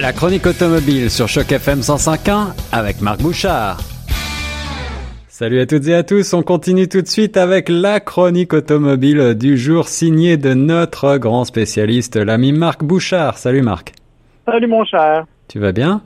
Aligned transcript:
La 0.00 0.12
chronique 0.12 0.46
automobile 0.46 1.10
sur 1.10 1.26
Choc 1.26 1.50
FM 1.50 1.80
105.1 1.80 2.52
avec 2.70 3.00
Marc 3.00 3.20
Bouchard. 3.20 3.78
Salut 5.26 5.58
à 5.58 5.66
toutes 5.66 5.88
et 5.88 5.94
à 5.94 6.04
tous, 6.04 6.34
on 6.34 6.42
continue 6.42 6.88
tout 6.88 7.02
de 7.02 7.08
suite 7.08 7.36
avec 7.36 7.68
la 7.68 7.98
chronique 7.98 8.52
automobile 8.52 9.34
du 9.34 9.58
jour 9.58 9.88
signée 9.88 10.36
de 10.36 10.54
notre 10.54 11.16
grand 11.16 11.44
spécialiste, 11.44 12.14
l'ami 12.14 12.52
Marc 12.52 12.84
Bouchard. 12.84 13.38
Salut 13.38 13.62
Marc. 13.62 13.92
Salut 14.46 14.68
mon 14.68 14.84
cher. 14.84 15.24
Tu 15.48 15.58
vas 15.58 15.72
bien? 15.72 16.00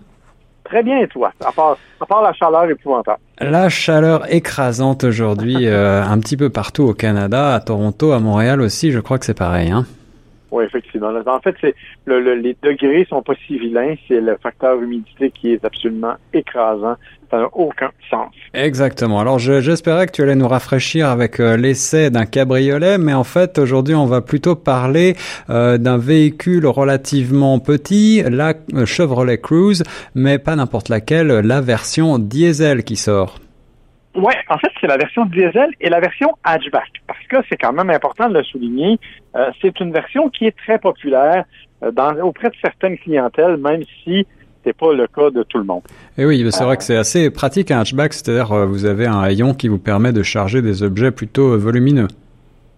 Très 0.64 0.82
bien 0.82 0.96
et 0.96 1.08
toi, 1.08 1.30
à 1.44 1.52
part, 1.52 1.76
à 2.00 2.06
part 2.06 2.22
la 2.22 2.32
chaleur 2.32 2.64
épouvantable. 2.70 3.20
La 3.40 3.68
chaleur 3.68 4.32
écrasante 4.32 5.04
aujourd'hui 5.04 5.66
euh, 5.66 6.02
un 6.02 6.18
petit 6.18 6.38
peu 6.38 6.48
partout 6.48 6.84
au 6.84 6.94
Canada, 6.94 7.54
à 7.54 7.60
Toronto, 7.60 8.12
à 8.12 8.20
Montréal 8.20 8.62
aussi, 8.62 8.90
je 8.90 9.00
crois 9.00 9.18
que 9.18 9.26
c'est 9.26 9.36
pareil. 9.36 9.70
Hein? 9.70 9.84
Oui, 10.52 10.64
effectivement. 10.64 11.10
En 11.26 11.40
fait, 11.40 11.56
c'est 11.62 11.74
le, 12.04 12.34
les 12.34 12.54
degrés 12.62 13.06
sont 13.08 13.22
pas 13.22 13.32
si 13.46 13.58
vilains, 13.58 13.94
c'est 14.06 14.20
le 14.20 14.36
facteur 14.36 14.80
humidité 14.80 15.30
qui 15.30 15.54
est 15.54 15.64
absolument 15.64 16.14
écrasant. 16.34 16.96
Ça 17.30 17.38
n'a 17.38 17.48
aucun 17.54 17.90
sens. 18.10 18.28
Exactement. 18.52 19.18
Alors, 19.18 19.38
j'espérais 19.38 20.06
que 20.06 20.12
tu 20.12 20.22
allais 20.22 20.34
nous 20.34 20.46
rafraîchir 20.46 21.08
avec 21.08 21.40
euh, 21.40 21.56
l'essai 21.56 22.10
d'un 22.10 22.26
cabriolet, 22.26 22.98
mais 22.98 23.14
en 23.14 23.24
fait, 23.24 23.58
aujourd'hui, 23.58 23.94
on 23.94 24.04
va 24.04 24.20
plutôt 24.20 24.54
parler 24.54 25.16
euh, 25.48 25.78
d'un 25.78 25.96
véhicule 25.96 26.66
relativement 26.66 27.58
petit, 27.58 28.22
la 28.22 28.52
euh, 28.74 28.84
Chevrolet 28.84 29.38
Cruze, 29.38 29.82
mais 30.14 30.38
pas 30.38 30.54
n'importe 30.54 30.90
laquelle, 30.90 31.28
la 31.28 31.62
version 31.62 32.18
diesel 32.18 32.84
qui 32.84 32.96
sort. 32.96 33.38
Oui, 34.14 34.34
en 34.50 34.58
fait, 34.58 34.68
c'est 34.78 34.86
la 34.86 34.98
version 34.98 35.24
diesel 35.24 35.70
et 35.80 35.88
la 35.88 36.00
version 36.00 36.28
hatchback, 36.44 37.01
c'est 37.48 37.56
quand 37.56 37.72
même 37.72 37.90
important 37.90 38.28
de 38.28 38.34
le 38.34 38.44
souligner. 38.44 38.98
Euh, 39.36 39.50
c'est 39.60 39.78
une 39.80 39.92
version 39.92 40.28
qui 40.28 40.46
est 40.46 40.56
très 40.56 40.78
populaire 40.78 41.44
euh, 41.82 41.90
dans, 41.90 42.14
auprès 42.20 42.50
de 42.50 42.56
certaines 42.62 42.98
clientèles, 42.98 43.56
même 43.56 43.82
si 44.02 44.26
c'est 44.64 44.76
pas 44.76 44.92
le 44.92 45.06
cas 45.06 45.30
de 45.30 45.42
tout 45.42 45.58
le 45.58 45.64
monde. 45.64 45.82
Et 46.16 46.24
oui, 46.24 46.46
c'est 46.50 46.64
vrai 46.64 46.76
que 46.76 46.84
c'est 46.84 46.96
assez 46.96 47.30
pratique 47.30 47.70
un 47.70 47.80
hatchback, 47.80 48.12
c'est-à-dire 48.12 48.52
euh, 48.52 48.66
vous 48.66 48.84
avez 48.84 49.06
un 49.06 49.20
haillon 49.20 49.54
qui 49.54 49.68
vous 49.68 49.78
permet 49.78 50.12
de 50.12 50.22
charger 50.22 50.62
des 50.62 50.82
objets 50.82 51.10
plutôt 51.10 51.58
volumineux. 51.58 52.08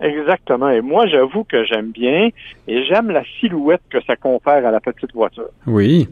Exactement. 0.00 0.70
Et 0.70 0.80
moi, 0.80 1.06
j'avoue 1.06 1.44
que 1.44 1.64
j'aime 1.64 1.91
bien 1.91 2.28
et 2.66 2.84
j'aime 2.84 3.11
la 3.11 3.22
silhouette 3.41 3.83
que 3.91 3.98
ça 4.06 4.16
confère 4.16 4.66
à 4.66 4.70
la 4.70 4.80
petite 4.80 5.12
voiture. 5.14 5.48
Oui. 5.66 6.08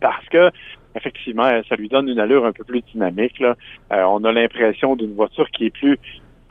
Parce 0.00 0.26
que 0.28 0.50
effectivement, 0.96 1.48
ça 1.68 1.76
lui 1.76 1.88
donne 1.88 2.08
une 2.08 2.18
allure 2.18 2.44
un 2.44 2.52
peu 2.52 2.64
plus 2.64 2.82
dynamique. 2.92 3.38
Là. 3.40 3.56
Euh, 3.92 4.02
on 4.04 4.24
a 4.24 4.32
l'impression 4.32 4.96
d'une 4.96 5.14
voiture 5.14 5.48
qui 5.50 5.66
est 5.66 5.70
plus, 5.70 5.98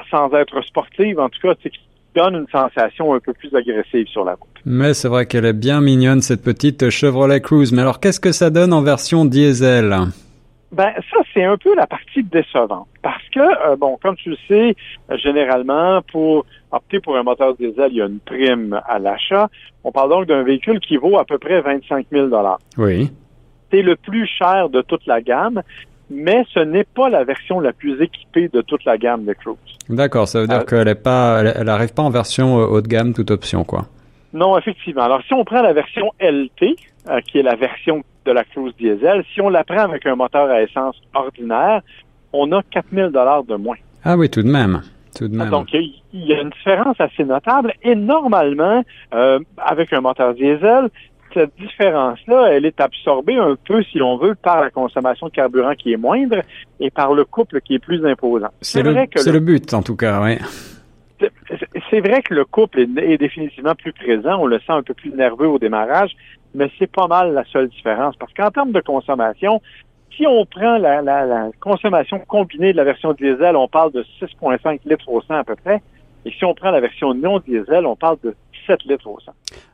sans 0.10 0.34
être 0.34 0.62
sportive, 0.62 1.20
en 1.20 1.30
tout 1.30 1.40
cas, 1.42 1.56
qui 1.56 1.72
donne 2.16 2.36
une 2.36 2.48
sensation 2.52 3.14
un 3.14 3.20
peu 3.20 3.34
plus 3.34 3.54
agressive 3.56 4.08
sur 4.08 4.26
la 4.26 4.34
route. 4.34 4.48
Mais 4.66 4.94
c'est 4.94 5.08
vrai 5.08 5.26
qu'elle 5.26 5.46
est 5.46 5.54
bien 5.54 5.82
mignonne, 5.82 6.22
cette 6.22 6.44
petite 6.44 6.90
Chevrolet 6.90 7.42
Cruze. 7.42 7.72
Mais 7.72 7.82
alors, 7.82 8.00
qu'est-ce 8.00 8.20
que 8.20 8.32
ça 8.32 8.50
donne 8.50 8.74
en 8.74 8.82
version 8.82 9.26
diesel? 9.26 9.96
Ben 10.72 10.94
ça 11.12 11.18
c'est 11.34 11.44
un 11.44 11.58
peu 11.58 11.76
la 11.76 11.88
partie 11.88 12.22
décevante 12.22 12.88
parce 13.02 13.28
que 13.34 13.40
euh, 13.40 13.76
bon 13.76 13.98
comme 14.04 14.16
tu 14.18 14.30
le 14.30 14.38
sais 14.48 14.76
généralement 15.18 16.04
pour 16.12 16.46
opter 16.72 17.00
pour 17.00 17.18
un 17.18 17.24
moteur 17.24 17.56
diesel 17.56 17.88
il 17.90 17.98
y 17.98 18.02
a 18.04 18.06
une 18.06 18.20
prime 18.20 18.80
à 18.88 19.00
l'achat. 19.00 19.50
On 19.84 19.92
parle 19.92 20.12
donc 20.12 20.28
d'un 20.28 20.44
véhicule 20.44 20.80
qui 20.80 20.98
vaut 20.98 21.18
à 21.18 21.26
peu 21.26 21.40
près 21.40 21.62
25 21.62 22.06
000 22.12 22.28
dollars. 22.28 22.60
Oui 22.78 23.10
c'est 23.72 23.82
le 23.82 23.96
plus 23.96 24.28
cher 24.28 24.70
de 24.70 24.82
toute 24.82 25.06
la 25.06 25.22
gamme, 25.22 25.62
mais 26.10 26.44
ce 26.54 26.60
n'est 26.60 26.84
pas 26.84 27.10
la 27.10 27.24
version 27.24 27.60
la 27.60 27.74
plus 27.74 28.02
équipée 28.02 28.50
de 28.50 28.62
toute 28.62 28.84
la 28.86 28.98
gamme 28.98 29.26
de 29.26 29.34
Cruise. 29.34 29.58
D'accord, 29.90 30.28
ça 30.28 30.42
veut 30.42 30.48
dire 30.48 30.60
euh, 30.60 30.64
qu'elle 30.64 30.88
est 30.88 30.96
pas, 30.96 31.42
elle, 31.42 31.70
arrive 31.70 31.94
pas 31.94 32.04
en 32.04 32.10
version 32.10 32.60
euh, 32.60 32.66
haut 32.66 32.82
de 32.82 32.88
gamme, 32.88 33.14
toute 33.14 33.32
option, 33.32 33.64
quoi. 33.64 33.86
Non, 34.34 34.58
effectivement. 34.58 35.04
Alors, 35.04 35.22
si 35.24 35.34
on 35.34 35.44
prend 35.44 35.62
la 35.62 35.74
version 35.74 36.12
LT, 36.20 36.76
euh, 37.10 37.20
qui 37.22 37.40
est 37.40 37.44
la 37.44 37.56
version 37.56 38.04
de 38.26 38.32
la 38.32 38.44
Cruise 38.44 38.74
diesel, 38.78 39.24
si 39.34 39.42
on 39.42 39.50
la 39.50 39.64
prend 39.64 39.80
avec 39.80 40.06
un 40.06 40.16
moteur 40.16 40.50
à 40.50 40.62
essence 40.62 40.96
ordinaire, 41.14 41.82
on 42.34 42.52
a 42.52 42.62
4000 42.64 43.08
dollars 43.08 43.44
de 43.44 43.56
moins. 43.56 43.78
Ah 44.04 44.16
oui, 44.16 44.30
tout 44.30 44.44
de 44.44 44.50
même. 44.50 44.82
Tout 45.16 45.28
de 45.28 45.36
même. 45.36 45.50
Donc, 45.50 45.74
il 45.74 45.94
y 46.14 46.34
a 46.34 46.42
une 46.42 46.50
différence 46.50 47.00
assez 47.00 47.24
notable. 47.24 47.74
Et 47.82 47.96
normalement, 47.96 48.84
avec 49.58 49.92
un 49.92 50.02
moteur 50.02 50.36
diesel, 50.36 50.90
cette 51.34 51.56
différence-là, 51.58 52.50
elle 52.52 52.66
est 52.66 52.80
absorbée 52.80 53.38
un 53.38 53.56
peu, 53.56 53.84
si 53.84 53.98
l'on 53.98 54.18
veut, 54.18 54.36
par 54.36 54.62
la 54.62 54.70
consommation 54.70 55.28
de 55.28 55.32
carburant 55.32 55.74
qui 55.76 55.94
est 55.94 55.98
moindre 55.98 56.42
et 56.80 56.90
par 56.90 57.14
le 57.14 57.26
couple 57.26 57.62
qui 57.62 57.76
est 57.76 57.80
plus 57.80 58.06
imposant. 58.06 58.50
C'est 58.62 58.84
le, 58.84 58.94
le, 58.94 59.40
but, 59.40 59.74
en 59.74 59.82
tout 59.82 59.96
cas, 59.96 60.22
oui. 60.22 60.38
C'est 61.90 62.00
vrai 62.00 62.22
que 62.22 62.34
le 62.34 62.46
couple 62.46 62.80
est, 62.80 63.18
définitivement 63.18 63.76
plus 63.76 63.94
présent, 63.94 64.38
on 64.40 64.46
le 64.46 64.60
sent 64.60 64.72
un 64.72 64.84
peu 64.84 64.94
plus 64.94 65.12
nerveux 65.12 65.48
au 65.48 65.60
démarrage, 65.60 66.12
mais 66.54 66.72
c'est 66.78 66.92
pas 66.92 67.08
mal 67.08 67.34
la 67.34 67.44
seule 67.46 67.68
différence. 67.68 68.16
Parce 68.16 68.34
qu'en 68.34 68.52
termes 68.52 68.72
de 68.72 68.80
consommation, 68.80 69.62
si 70.16 70.26
on 70.28 70.46
prend 70.46 70.78
la, 70.78 71.02
la, 71.02 71.50
consommation 71.60 72.20
combinée 72.20 72.72
de 72.72 72.78
la 72.78 72.84
version 72.84 73.14
diesel, 73.14 73.56
on 73.56 73.68
parle 73.68 73.92
de 73.92 74.04
6,5 74.22 74.80
litres 74.86 75.10
au 75.10 75.22
100 75.22 75.34
à 75.34 75.44
peu 75.44 75.56
près. 75.56 75.82
Et 76.26 76.32
si 76.32 76.44
on 76.46 76.54
prend 76.54 76.72
la 76.72 76.82
version 76.82 77.14
non 77.14 77.40
diesel, 77.40 77.86
on 77.86 77.96
parle 77.96 78.18
de 78.24 78.36
7 78.70 78.84
litres 78.86 79.08
au 79.08 79.18
100. 79.20 79.32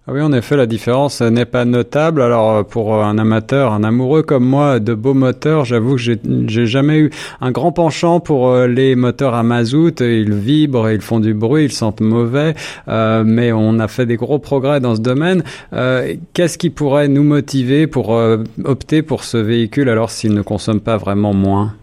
Ah 0.08 0.12
oui, 0.14 0.22
en 0.22 0.32
effet, 0.32 0.56
la 0.56 0.68
différence 0.68 1.20
n'est 1.22 1.46
pas 1.46 1.66
notable. 1.66 2.22
Alors, 2.22 2.52
euh, 2.52 2.64
pour 2.64 3.04
un 3.04 3.18
amateur, 3.18 3.74
un 3.74 3.84
amoureux 3.84 4.24
comme 4.24 4.46
moi 4.46 4.80
de 4.80 4.94
beaux 4.94 5.14
moteurs, 5.14 5.66
j'avoue 5.66 5.98
que 5.98 6.02
j'ai 6.02 6.66
jamais 6.66 7.00
eu 7.00 7.12
un 7.42 7.52
grand 7.52 7.74
penchant 7.74 8.22
pour 8.22 8.50
euh, 8.50 8.68
les 8.68 8.96
moteurs 8.96 9.34
à 9.34 9.44
mazout. 9.44 10.00
Ils 10.00 10.34
vibrent, 10.34 10.90
ils 10.90 11.02
font 11.02 11.20
du 11.20 11.34
bruit, 11.34 11.66
ils 11.66 11.72
sentent 11.74 12.00
mauvais. 12.00 12.56
Euh, 12.88 13.24
mais 13.26 13.52
on 13.52 13.80
a 13.80 13.90
fait 13.90 14.06
des 14.06 14.16
gros 14.16 14.40
progrès 14.40 14.80
dans 14.80 14.96
ce 14.96 15.02
domaine. 15.02 15.44
Qu'est-ce 16.34 16.58
qui 16.58 16.70
pourrait 16.70 17.10
nous 17.10 17.24
motiver 17.24 17.88
pour 17.88 18.18
opter 18.64 19.02
pour 19.02 19.24
ce 19.24 19.38
véhicule 19.38 19.90
alors 19.90 20.10
s'il 20.10 20.34
ne 20.34 20.42
consomme 20.42 20.80
pas 20.80 20.98
vraiment 20.98 21.34
moins? 21.34 21.74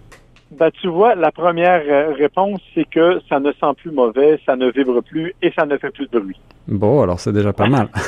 Ben, 0.58 0.70
tu 0.70 0.88
vois, 0.88 1.14
la 1.14 1.32
première 1.32 1.82
réponse, 2.16 2.60
c'est 2.74 2.88
que 2.88 3.20
ça 3.28 3.40
ne 3.40 3.52
sent 3.52 3.74
plus 3.78 3.90
mauvais, 3.90 4.38
ça 4.44 4.56
ne 4.56 4.70
vibre 4.70 5.02
plus 5.02 5.34
et 5.42 5.52
ça 5.56 5.66
ne 5.66 5.76
fait 5.78 5.90
plus 5.90 6.08
de 6.10 6.18
bruit. 6.18 6.38
Bon, 6.68 7.02
alors 7.02 7.18
c'est 7.18 7.32
déjà 7.32 7.52
pas 7.52 7.68
mal. 7.68 7.88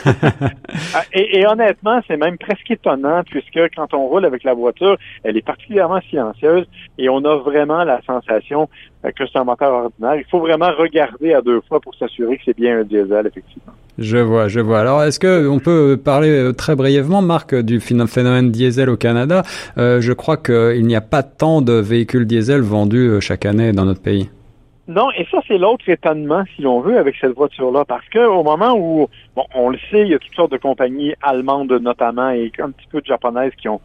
Ah, 0.97 1.03
et, 1.13 1.45
honnêtement, 1.47 2.01
c'est 2.07 2.17
même 2.17 2.39
presque 2.39 2.71
étonnant 2.71 3.23
puisque 3.25 3.59
quand 3.75 3.93
on 3.95 4.07
roule 4.07 4.25
avec 4.25 4.45
la 4.45 4.55
voiture, 4.55 4.97
elle 5.25 5.37
est 5.37 5.45
particulièrement 5.45 6.01
silencieuse 6.09 6.67
et 6.99 7.09
on 7.09 7.25
a 7.25 7.37
vraiment 7.37 7.83
la 7.83 8.01
sensation 8.03 8.63
euh, 8.63 8.94
que 9.13 9.25
c'est 9.31 9.39
un 9.39 9.45
moteur 9.45 9.73
ordinaire. 9.73 10.17
Il 10.17 10.25
faut 10.31 10.41
vraiment 10.41 10.71
regarder 10.77 11.35
à 11.35 11.43
deux 11.43 11.61
fois 11.69 11.81
pour 11.81 11.95
s'assurer 11.95 12.37
que 12.37 12.43
c'est 12.45 12.57
bien 12.57 12.81
un 12.81 12.85
diesel, 12.85 13.27
effectivement. 13.27 13.73
Je 13.99 14.19
vois, 14.19 14.49
je 14.49 14.61
vois. 14.61 14.81
Alors, 14.81 15.03
est-ce 15.03 15.21
que 15.21 15.49
on 15.49 15.59
peut 15.59 16.01
parler 16.03 16.31
euh, 16.31 16.53
très 16.53 16.75
brièvement, 16.75 17.23
Marc, 17.23 17.55
du 17.55 17.81
phénomène 17.81 18.51
diesel 18.51 18.89
au 18.89 18.97
Canada? 18.97 19.43
Euh, 19.79 20.01
Je 20.01 20.13
crois 20.13 20.37
qu'il 20.37 20.87
n'y 20.87 20.97
a 20.97 21.01
pas 21.01 21.23
tant 21.23 21.63
de 21.63 21.75
véhicules 21.75 22.27
diesel 22.27 22.61
vendus 22.63 23.21
chaque 23.21 23.47
année 23.47 23.73
dans 23.73 23.85
notre 23.85 24.03
pays. 24.03 24.29
Non, 24.87 25.11
et 25.17 25.27
ça, 25.31 25.39
c'est 25.49 25.57
l'autre 25.57 25.89
étonnement, 25.89 26.45
si 26.55 26.61
l'on 26.61 26.81
veut, 26.81 26.99
avec 26.99 27.17
cette 27.19 27.33
voiture-là, 27.35 27.87
parce 27.87 28.07
que 28.11 28.19
au 28.19 28.43
moment 28.43 28.77
où, 28.77 29.09
bon, 29.35 29.45
on 29.55 29.71
le 29.71 29.79
sait, 29.91 30.03
il 30.03 30.09
y 30.09 30.15
a 30.15 30.19
toutes 30.19 30.35
sortes 30.35 30.53
de 30.53 30.59
compagnies 30.59 31.15
allemandes 31.23 31.73
notamment 31.73 32.29
et 32.29 32.53
un 32.59 32.71
petit 32.71 32.87
peu 32.91 33.01
de 33.01 33.07
japonaises 33.07 33.53
qui 33.57 33.67
ont, 33.67 33.81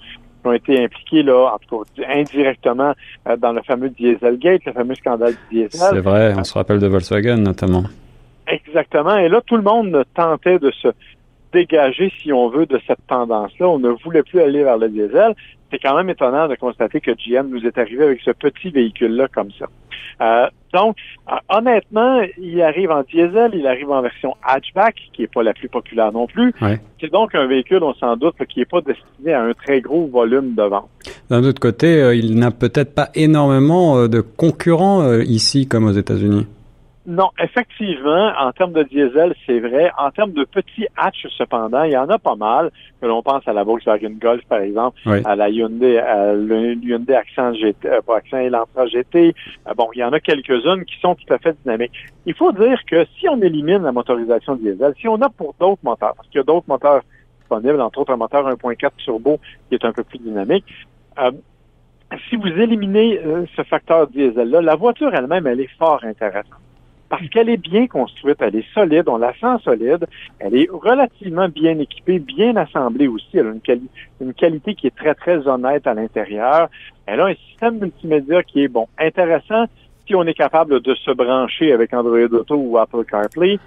ont 0.46 0.54
été 0.54 0.84
impliquées, 0.84 1.24
là, 1.24 1.54
en 1.54 1.58
tout 1.58 1.84
cas, 1.96 2.04
indirectement, 2.14 2.94
euh, 3.28 3.38
dans 3.38 3.52
le 3.52 3.62
fameux 3.62 3.90
Dieselgate, 3.90 4.66
le 4.66 4.74
fameux 4.74 4.96
scandale 4.96 5.34
du 5.52 5.64
diesel. 5.64 5.90
C'est 5.94 6.00
vrai, 6.00 6.34
on 6.38 6.44
se 6.44 6.54
rappelle 6.54 6.80
de 6.80 6.88
Volkswagen, 6.88 7.38
notamment. 7.38 7.84
Exactement, 8.48 9.18
et 9.18 9.30
là, 9.30 9.42
tout 9.46 9.58
le 9.58 9.64
monde 9.64 10.04
tentait 10.16 10.60
de 10.60 10.72
se 10.72 10.88
dégager, 11.54 12.12
si 12.22 12.32
on 12.32 12.50
veut, 12.50 12.66
de 12.66 12.80
cette 12.88 13.06
tendance-là. 13.08 13.68
On 13.68 13.80
ne 13.80 13.90
voulait 13.90 14.24
plus 14.24 14.42
aller 14.42 14.64
vers 14.64 14.78
le 14.78 14.90
diesel. 14.90 15.36
C'est 15.72 15.80
quand 15.80 15.96
même 15.96 16.10
étonnant 16.10 16.48
de 16.48 16.56
constater 16.56 17.00
que 17.00 17.12
GM 17.12 17.50
nous 17.50 17.66
est 17.66 17.78
arrivé 17.78 18.04
avec 18.04 18.22
ce 18.22 18.32
petit 18.32 18.70
véhicule-là 18.70 19.28
comme 19.28 19.52
ça. 19.58 19.66
Euh, 20.22 20.48
donc, 20.74 20.98
euh, 21.32 21.36
honnêtement, 21.50 22.22
il 22.38 22.62
arrive 22.62 22.92
en 22.92 23.04
diesel, 23.04 23.52
il 23.54 23.66
arrive 23.66 23.90
en 23.90 24.02
version 24.02 24.36
hatchback, 24.44 24.96
qui 25.14 25.22
n'est 25.22 25.28
pas 25.28 25.44
la 25.44 25.54
plus 25.54 25.70
populaire 25.70 26.12
non 26.12 26.28
plus. 26.28 26.54
C'est 27.00 27.12
donc 27.12 27.36
un 27.36 27.48
véhicule, 27.48 27.84
on 27.84 27.94
s'en 27.94 28.18
doute, 28.18 28.36
qui 28.50 28.60
n'est 28.60 28.66
pas 28.66 28.82
destiné 28.82 29.34
à 29.34 29.44
un 29.44 29.54
très 29.54 29.82
gros 29.82 30.08
volume 30.08 30.56
de 30.56 30.64
vente. 30.64 30.90
D'un 31.30 31.44
autre 31.44 31.60
côté, 31.60 32.02
euh, 32.02 32.16
il 32.16 32.38
n'a 32.38 32.52
peut-être 32.52 32.94
pas 32.94 33.10
énormément 33.16 34.08
de 34.08 34.22
concurrents 34.22 35.20
ici 35.20 35.68
comme 35.68 35.86
aux 35.86 35.94
États-Unis. 35.94 36.48
Non, 37.10 37.32
effectivement, 37.40 38.34
en 38.38 38.52
termes 38.52 38.74
de 38.74 38.84
diesel, 38.84 39.34
c'est 39.48 39.60
vrai. 39.60 39.92
En 39.98 40.12
termes 40.12 40.32
de 40.34 40.44
petits 40.44 40.86
hatch, 40.96 41.26
cependant, 41.36 41.82
il 41.82 41.94
y 41.94 41.98
en 41.98 42.08
a 42.08 42.20
pas 42.20 42.36
mal. 42.36 42.70
Que 43.02 43.08
l'on 43.08 43.24
pense 43.24 43.48
à 43.48 43.54
la 43.54 43.64
Volkswagen 43.64 44.12
Golf, 44.22 44.46
par 44.48 44.60
exemple, 44.60 45.00
à 45.26 45.36
la 45.36 45.50
Hyundai, 45.50 45.98
à 45.98 46.34
le 46.34 46.76
Hyundai 46.76 47.16
Accent 47.16 47.56
GT, 47.56 47.90
euh, 47.90 48.02
pas 48.06 48.18
Accent 48.18 48.38
Elantra 48.38 48.86
GT. 48.86 49.34
Euh, 49.68 49.74
bon, 49.76 49.90
il 49.96 50.02
y 50.02 50.04
en 50.04 50.14
a 50.14 50.20
quelques-unes 50.20 50.86
qui 50.86 51.00
sont 51.00 51.16
tout 51.16 51.34
à 51.34 51.40
fait 51.40 51.58
dynamiques. 51.64 51.94
Il 52.28 52.36
faut 52.36 52.52
dire 52.52 52.80
que 52.86 53.04
si 53.18 53.28
on 53.28 53.42
élimine 53.42 53.82
la 53.82 53.92
motorisation 53.92 54.54
diesel, 54.54 54.94
si 55.00 55.08
on 55.08 55.20
a 55.20 55.30
pour 55.30 55.56
d'autres 55.60 55.82
moteurs, 55.82 56.14
parce 56.14 56.28
qu'il 56.28 56.38
y 56.38 56.42
a 56.42 56.44
d'autres 56.44 56.68
moteurs 56.68 57.02
disponibles, 57.40 57.82
entre 57.82 58.02
autres 58.02 58.14
un 58.14 58.18
moteur 58.18 58.48
1.4 58.48 58.92
turbo 58.98 59.40
qui 59.68 59.74
est 59.74 59.84
un 59.84 59.94
peu 59.94 60.04
plus 60.04 60.20
dynamique, 60.20 60.66
euh, 61.18 61.32
si 62.30 62.36
vous 62.36 62.50
éliminez 62.50 63.20
ce 63.56 63.64
facteur 63.64 64.06
diesel-là, 64.08 64.62
la 64.62 64.76
voiture 64.76 65.12
elle-même, 65.16 65.48
elle 65.48 65.62
est 65.62 65.78
fort 65.80 66.04
intéressante. 66.04 66.60
Parce 67.10 67.28
qu'elle 67.30 67.50
est 67.50 67.58
bien 67.58 67.88
construite, 67.88 68.38
elle 68.40 68.56
est 68.56 68.74
solide, 68.74 69.10
on 69.10 69.18
la 69.18 69.34
sent 69.34 69.64
solide, 69.64 70.06
elle 70.38 70.56
est 70.56 70.70
relativement 70.72 71.50
bien 71.50 71.78
équipée, 71.80 72.20
bien 72.20 72.56
assemblée 72.56 73.08
aussi, 73.08 73.30
elle 73.34 73.48
a 73.48 73.52
une, 73.52 73.88
une 74.22 74.34
qualité 74.34 74.76
qui 74.76 74.88
est 74.88 74.96
très, 74.96 75.16
très 75.16 75.48
honnête 75.48 75.88
à 75.88 75.96
l'intérieur. 75.96 76.70
Elle 77.08 77.20
a 77.20 77.26
un 77.26 77.34
système 77.34 77.80
multimédia 77.80 78.44
qui 78.44 78.64
est, 78.64 78.68
bon, 78.68 78.88
intéressant 79.00 79.66
si 80.06 80.16
on 80.16 80.24
est 80.24 80.34
capable 80.34 80.82
de 80.82 80.96
se 80.96 81.12
brancher 81.12 81.72
avec 81.72 81.94
Android 81.94 82.20
Auto 82.20 82.56
ou 82.56 82.78
Apple 82.78 83.04
CarPlay. 83.06 83.60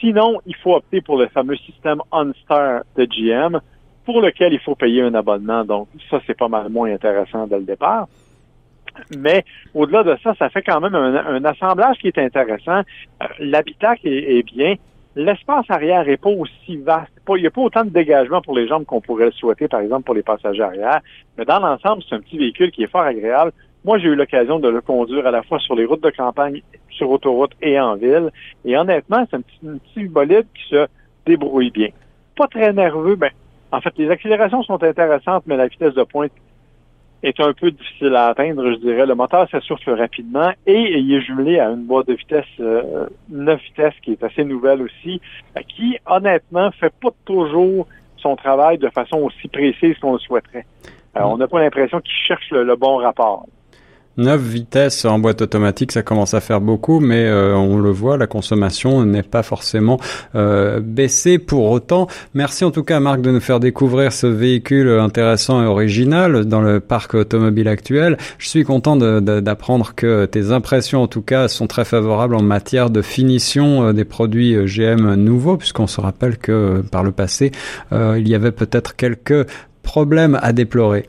Sinon, 0.00 0.40
il 0.46 0.54
faut 0.56 0.74
opter 0.74 1.00
pour 1.00 1.18
le 1.18 1.26
fameux 1.28 1.56
système 1.56 2.00
OnStar 2.12 2.82
de 2.96 3.04
GM, 3.04 3.60
pour 4.04 4.22
lequel 4.22 4.52
il 4.52 4.60
faut 4.60 4.74
payer 4.74 5.02
un 5.02 5.14
abonnement. 5.14 5.64
Donc, 5.64 5.88
ça, 6.08 6.20
c'est 6.26 6.36
pas 6.36 6.48
mal 6.48 6.70
moins 6.70 6.92
intéressant 6.92 7.46
dès 7.46 7.58
le 7.58 7.64
départ. 7.64 8.08
Mais 9.16 9.44
au-delà 9.74 10.02
de 10.02 10.16
ça, 10.22 10.34
ça 10.38 10.48
fait 10.48 10.62
quand 10.62 10.80
même 10.80 10.94
un, 10.94 11.44
assemblage 11.44 11.98
qui 11.98 12.08
est 12.08 12.18
intéressant. 12.18 12.80
Euh, 13.22 13.26
l'habitacle 13.38 14.06
est, 14.06 14.42
bien. 14.42 14.74
L'espace 15.16 15.66
arrière 15.68 16.08
est 16.08 16.16
pas 16.16 16.30
aussi 16.30 16.76
vaste. 16.76 17.12
il 17.30 17.40
n'y 17.40 17.46
a 17.46 17.50
pas 17.50 17.60
autant 17.60 17.84
de 17.84 17.90
dégagement 17.90 18.40
pour 18.40 18.56
les 18.56 18.68
jambes 18.68 18.84
qu'on 18.84 19.00
pourrait 19.00 19.26
le 19.26 19.32
souhaiter, 19.32 19.68
par 19.68 19.80
exemple, 19.80 20.04
pour 20.04 20.14
les 20.14 20.22
passagers 20.22 20.62
arrière. 20.62 21.00
Mais 21.36 21.44
dans 21.44 21.58
l'ensemble, 21.58 22.02
c'est 22.08 22.14
un 22.14 22.20
petit 22.20 22.38
véhicule 22.38 22.70
qui 22.70 22.84
est 22.84 22.90
fort 22.90 23.02
agréable. 23.02 23.52
Moi, 23.84 23.98
j'ai 23.98 24.08
eu 24.08 24.14
l'occasion 24.14 24.58
de 24.58 24.68
le 24.68 24.80
conduire 24.80 25.26
à 25.26 25.30
la 25.30 25.42
fois 25.42 25.58
sur 25.60 25.74
les 25.74 25.84
routes 25.84 26.02
de 26.02 26.10
campagne, 26.10 26.62
sur 26.90 27.10
autoroute 27.10 27.52
et 27.62 27.78
en 27.80 27.96
ville. 27.96 28.30
Et 28.64 28.76
honnêtement, 28.76 29.24
c'est 29.30 29.36
un 29.36 29.40
petit, 29.40 30.04
bolide 30.04 30.46
qui 30.54 30.68
se 30.68 30.86
débrouille 31.26 31.70
bien. 31.70 31.88
Pas 32.36 32.48
très 32.48 32.72
nerveux, 32.72 33.16
ben, 33.16 33.30
en 33.72 33.80
fait, 33.80 33.92
les 33.96 34.10
accélérations 34.10 34.62
sont 34.62 34.82
intéressantes, 34.82 35.44
mais 35.46 35.56
la 35.56 35.68
vitesse 35.68 35.94
de 35.94 36.02
pointe 36.02 36.32
est 37.22 37.40
un 37.40 37.52
peu 37.52 37.70
difficile 37.70 38.14
à 38.14 38.28
atteindre, 38.28 38.70
je 38.70 38.76
dirais. 38.76 39.06
Le 39.06 39.14
moteur 39.14 39.48
s'assure 39.50 39.78
rapidement 39.86 40.52
et 40.66 40.98
il 40.98 41.12
est 41.12 41.20
jumelé 41.20 41.58
à 41.58 41.70
une 41.70 41.84
boîte 41.84 42.08
de 42.08 42.14
vitesse 42.14 42.44
euh, 42.60 43.06
9 43.28 43.60
vitesses 43.60 43.94
qui 44.02 44.12
est 44.12 44.22
assez 44.22 44.44
nouvelle 44.44 44.82
aussi, 44.82 45.20
euh, 45.56 45.60
qui 45.68 45.98
honnêtement 46.06 46.70
fait 46.72 46.92
pas 47.00 47.10
toujours 47.24 47.86
son 48.16 48.36
travail 48.36 48.78
de 48.78 48.88
façon 48.88 49.18
aussi 49.18 49.48
précise 49.48 49.98
qu'on 49.98 50.12
le 50.12 50.18
souhaiterait. 50.18 50.66
Euh, 51.16 51.22
on 51.22 51.36
n'a 51.36 51.48
pas 51.48 51.60
l'impression 51.60 52.00
qu'il 52.00 52.14
cherche 52.26 52.50
le 52.50 52.76
bon 52.76 52.96
rapport. 52.96 53.46
9 54.18 54.40
vitesses 54.40 55.04
en 55.04 55.18
boîte 55.18 55.42
automatique, 55.42 55.92
ça 55.92 56.02
commence 56.02 56.34
à 56.34 56.40
faire 56.40 56.60
beaucoup, 56.60 56.98
mais 56.98 57.24
euh, 57.26 57.54
on 57.54 57.78
le 57.78 57.90
voit, 57.90 58.16
la 58.16 58.26
consommation 58.26 59.04
n'est 59.04 59.22
pas 59.22 59.44
forcément 59.44 59.98
euh, 60.34 60.80
baissée 60.80 61.38
pour 61.38 61.70
autant. 61.70 62.08
Merci 62.34 62.64
en 62.64 62.72
tout 62.72 62.82
cas 62.82 62.98
Marc 62.98 63.20
de 63.20 63.30
nous 63.30 63.40
faire 63.40 63.60
découvrir 63.60 64.12
ce 64.12 64.26
véhicule 64.26 64.88
intéressant 64.88 65.62
et 65.62 65.66
original 65.66 66.44
dans 66.44 66.60
le 66.60 66.80
parc 66.80 67.14
automobile 67.14 67.68
actuel. 67.68 68.18
Je 68.38 68.48
suis 68.48 68.64
content 68.64 68.96
d'apprendre 68.96 69.94
que 69.94 70.26
tes 70.26 70.50
impressions 70.50 71.02
en 71.02 71.08
tout 71.08 71.22
cas 71.22 71.46
sont 71.46 71.68
très 71.68 71.84
favorables 71.84 72.34
en 72.34 72.42
matière 72.42 72.90
de 72.90 73.02
finition 73.02 73.86
euh, 73.86 73.92
des 73.92 74.04
produits 74.04 74.56
GM 74.64 75.14
nouveaux, 75.14 75.56
puisqu'on 75.56 75.86
se 75.86 76.00
rappelle 76.00 76.38
que 76.38 76.82
par 76.90 77.04
le 77.04 77.12
passé, 77.12 77.52
il 77.92 78.28
y 78.28 78.34
avait 78.34 78.52
peut-être 78.52 78.96
quelques 78.96 79.46
problèmes 79.82 80.38
à 80.42 80.52
déplorer. 80.52 81.08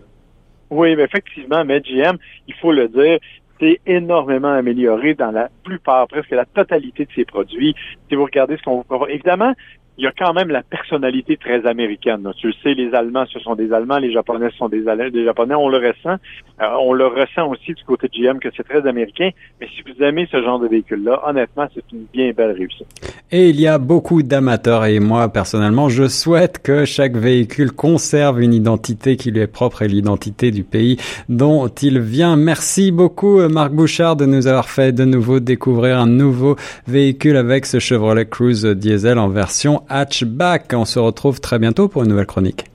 Oui, 0.69 0.95
mais 0.95 1.03
effectivement, 1.03 1.65
mais 1.65 1.81
GM, 1.81 2.17
il 2.47 2.53
faut 2.55 2.71
le 2.71 2.87
dire, 2.87 3.19
c'est 3.59 3.79
énormément 3.85 4.53
amélioré 4.53 5.15
dans 5.15 5.31
la 5.31 5.49
plupart, 5.63 6.07
presque 6.07 6.31
la 6.31 6.45
totalité 6.45 7.05
de 7.05 7.11
ses 7.13 7.25
produits. 7.25 7.75
Si 8.07 8.15
vous 8.15 8.25
regardez 8.25 8.57
ce 8.57 8.63
qu'on 8.63 9.05
évidemment, 9.07 9.53
il 9.99 10.03
y 10.03 10.07
a 10.07 10.13
quand 10.17 10.33
même 10.33 10.47
la 10.47 10.63
personnalité 10.63 11.35
très 11.35 11.65
américaine. 11.67 12.31
Tu 12.37 12.47
le 12.47 12.53
sais, 12.63 12.73
les 12.73 12.93
Allemands, 12.95 13.25
ce 13.25 13.37
sont 13.39 13.55
des 13.55 13.73
Allemands, 13.73 13.97
les 13.97 14.13
Japonais, 14.13 14.47
sont 14.57 14.69
des, 14.69 14.83
des 15.11 15.25
Japonais. 15.25 15.55
On 15.55 15.67
le 15.67 15.77
ressent. 15.77 16.17
Euh, 16.61 16.67
on 16.79 16.93
le 16.93 17.05
ressent 17.05 17.49
aussi 17.49 17.73
du 17.73 17.83
côté 17.83 18.07
de 18.07 18.13
GM 18.13 18.39
que 18.39 18.47
c'est 18.55 18.63
très 18.63 18.87
américain. 18.87 19.31
Mais 19.59 19.67
si 19.67 19.81
vous 19.81 20.01
aimez 20.01 20.25
ce 20.31 20.41
genre 20.41 20.57
de 20.57 20.69
véhicule-là, 20.69 21.21
honnêtement, 21.27 21.67
c'est 21.75 21.83
une 21.91 22.05
bien 22.13 22.31
belle 22.31 22.51
réussite. 22.51 22.87
Et 23.31 23.49
il 23.49 23.59
y 23.59 23.67
a 23.67 23.77
beaucoup 23.77 24.23
d'amateurs 24.23 24.85
et 24.85 25.01
moi, 25.01 25.27
personnellement, 25.33 25.89
je 25.89 26.07
souhaite 26.07 26.63
que 26.63 26.85
chaque 26.85 27.17
véhicule 27.17 27.73
conserve 27.73 28.41
une 28.41 28.53
identité 28.53 29.17
qui 29.17 29.31
lui 29.31 29.41
est 29.41 29.47
propre 29.47 29.81
et 29.81 29.89
l'identité 29.89 30.51
du 30.51 30.63
pays 30.63 30.97
dont 31.27 31.67
il 31.67 31.99
vient. 31.99 32.37
Merci 32.37 32.91
beaucoup, 32.91 33.39
Marc 33.49 33.73
Bouchard, 33.73 34.15
de 34.15 34.25
nous 34.25 34.47
avoir 34.47 34.69
fait 34.69 34.93
de 34.93 35.03
nouveau 35.03 35.41
découvrir 35.41 35.99
un 35.99 36.07
nouveau 36.07 36.55
véhicule 36.87 37.35
avec 37.35 37.65
ce 37.65 37.79
Chevrolet 37.79 38.25
Cruze 38.25 38.65
diesel 38.65 39.19
en 39.19 39.27
version 39.27 39.83
hatchback. 39.89 40.71
On 40.73 40.85
se 40.85 40.99
retrouve 40.99 41.39
très 41.39 41.59
bientôt 41.59 41.87
pour 41.87 42.03
une 42.03 42.09
nouvelle 42.09 42.25
chronique. 42.25 42.65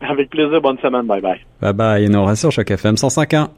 Avec 0.00 0.30
plaisir. 0.30 0.60
Bonne 0.60 0.78
semaine. 0.78 1.06
Bye 1.06 1.20
bye. 1.20 1.40
Bye 1.60 1.72
bye. 1.72 2.04
Et 2.04 2.08
nous 2.08 2.24
reste 2.24 2.40
sur 2.40 2.52
Choc 2.52 2.70
FM 2.70 2.94
105.1. 2.94 3.48